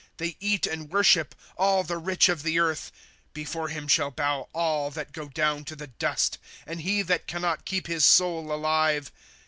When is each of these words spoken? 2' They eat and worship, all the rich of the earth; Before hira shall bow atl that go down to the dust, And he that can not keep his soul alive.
2' 0.17 0.17
They 0.25 0.35
eat 0.39 0.65
and 0.65 0.89
worship, 0.89 1.35
all 1.57 1.83
the 1.83 1.99
rich 1.99 2.27
of 2.27 2.41
the 2.41 2.57
earth; 2.57 2.91
Before 3.33 3.67
hira 3.69 3.87
shall 3.87 4.09
bow 4.09 4.49
atl 4.55 4.91
that 4.95 5.11
go 5.11 5.27
down 5.29 5.63
to 5.65 5.75
the 5.75 5.85
dust, 6.01 6.39
And 6.65 6.81
he 6.81 7.03
that 7.03 7.27
can 7.27 7.43
not 7.43 7.65
keep 7.65 7.85
his 7.85 8.03
soul 8.03 8.51
alive. 8.51 9.11